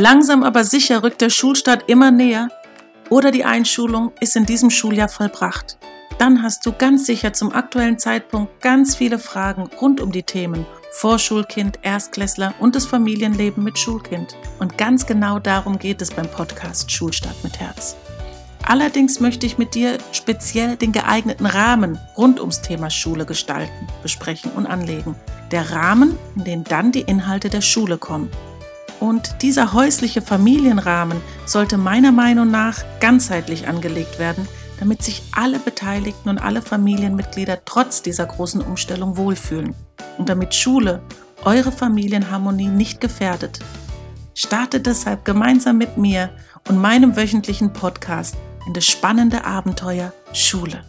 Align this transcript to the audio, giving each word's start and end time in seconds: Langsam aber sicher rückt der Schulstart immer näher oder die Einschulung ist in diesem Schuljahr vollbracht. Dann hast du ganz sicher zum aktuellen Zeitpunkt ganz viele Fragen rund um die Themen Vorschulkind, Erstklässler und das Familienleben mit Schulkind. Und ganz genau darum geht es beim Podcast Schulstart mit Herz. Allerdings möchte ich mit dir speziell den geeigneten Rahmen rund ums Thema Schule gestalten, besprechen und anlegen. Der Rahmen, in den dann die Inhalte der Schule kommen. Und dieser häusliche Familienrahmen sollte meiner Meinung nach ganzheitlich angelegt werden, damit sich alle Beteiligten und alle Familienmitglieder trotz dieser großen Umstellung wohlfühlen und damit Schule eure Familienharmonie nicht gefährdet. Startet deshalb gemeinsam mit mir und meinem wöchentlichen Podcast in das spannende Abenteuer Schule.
Langsam 0.00 0.44
aber 0.44 0.62
sicher 0.62 1.02
rückt 1.02 1.22
der 1.22 1.28
Schulstart 1.28 1.88
immer 1.88 2.12
näher 2.12 2.50
oder 3.10 3.32
die 3.32 3.44
Einschulung 3.44 4.12
ist 4.20 4.36
in 4.36 4.46
diesem 4.46 4.70
Schuljahr 4.70 5.08
vollbracht. 5.08 5.76
Dann 6.18 6.40
hast 6.40 6.64
du 6.64 6.70
ganz 6.70 7.04
sicher 7.04 7.32
zum 7.32 7.52
aktuellen 7.52 7.98
Zeitpunkt 7.98 8.60
ganz 8.60 8.94
viele 8.94 9.18
Fragen 9.18 9.68
rund 9.80 10.00
um 10.00 10.12
die 10.12 10.22
Themen 10.22 10.64
Vorschulkind, 10.92 11.80
Erstklässler 11.82 12.54
und 12.60 12.76
das 12.76 12.86
Familienleben 12.86 13.64
mit 13.64 13.76
Schulkind. 13.76 14.36
Und 14.60 14.78
ganz 14.78 15.04
genau 15.04 15.40
darum 15.40 15.80
geht 15.80 16.00
es 16.00 16.12
beim 16.12 16.30
Podcast 16.30 16.92
Schulstart 16.92 17.42
mit 17.42 17.58
Herz. 17.58 17.96
Allerdings 18.68 19.18
möchte 19.18 19.46
ich 19.46 19.58
mit 19.58 19.74
dir 19.74 19.98
speziell 20.12 20.76
den 20.76 20.92
geeigneten 20.92 21.46
Rahmen 21.46 21.98
rund 22.16 22.38
ums 22.38 22.62
Thema 22.62 22.88
Schule 22.88 23.26
gestalten, 23.26 23.88
besprechen 24.02 24.52
und 24.52 24.66
anlegen. 24.66 25.16
Der 25.50 25.72
Rahmen, 25.72 26.16
in 26.36 26.44
den 26.44 26.62
dann 26.62 26.92
die 26.92 27.00
Inhalte 27.00 27.48
der 27.48 27.62
Schule 27.62 27.98
kommen. 27.98 28.30
Und 29.00 29.42
dieser 29.42 29.72
häusliche 29.72 30.22
Familienrahmen 30.22 31.20
sollte 31.46 31.76
meiner 31.78 32.12
Meinung 32.12 32.50
nach 32.50 32.82
ganzheitlich 33.00 33.68
angelegt 33.68 34.18
werden, 34.18 34.48
damit 34.80 35.02
sich 35.02 35.22
alle 35.32 35.58
Beteiligten 35.58 36.28
und 36.28 36.38
alle 36.38 36.62
Familienmitglieder 36.62 37.64
trotz 37.64 38.02
dieser 38.02 38.26
großen 38.26 38.60
Umstellung 38.60 39.16
wohlfühlen 39.16 39.74
und 40.18 40.28
damit 40.28 40.54
Schule 40.54 41.02
eure 41.44 41.72
Familienharmonie 41.72 42.68
nicht 42.68 43.00
gefährdet. 43.00 43.60
Startet 44.34 44.86
deshalb 44.86 45.24
gemeinsam 45.24 45.78
mit 45.78 45.96
mir 45.96 46.30
und 46.68 46.78
meinem 46.78 47.16
wöchentlichen 47.16 47.72
Podcast 47.72 48.36
in 48.66 48.74
das 48.74 48.84
spannende 48.84 49.44
Abenteuer 49.44 50.12
Schule. 50.32 50.84